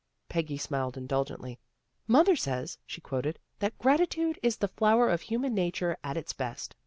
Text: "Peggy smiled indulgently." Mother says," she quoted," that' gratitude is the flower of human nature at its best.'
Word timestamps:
"Peggy 0.29 0.57
smiled 0.57 0.97
indulgently." 0.97 1.59
Mother 2.07 2.35
says," 2.35 2.79
she 2.87 2.99
quoted," 3.01 3.37
that' 3.59 3.77
gratitude 3.77 4.39
is 4.41 4.57
the 4.57 4.67
flower 4.67 5.07
of 5.09 5.21
human 5.21 5.53
nature 5.53 5.95
at 6.03 6.17
its 6.17 6.33
best.' 6.33 6.73